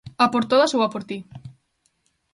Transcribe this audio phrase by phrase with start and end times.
[0.23, 1.17] A por todas ou a por ti.